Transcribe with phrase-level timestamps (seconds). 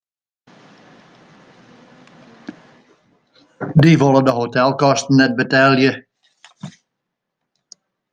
[3.81, 5.91] Dy wolle de hotelkosten net betelje.